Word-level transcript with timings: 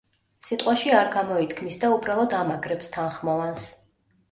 სიტყვაში 0.45 0.93
არ 0.99 1.11
გამოითქმის 1.17 1.79
და 1.85 1.91
უბრალოდ 1.97 2.35
ამაგრებს 2.41 2.93
თანხმოვანს. 2.99 3.71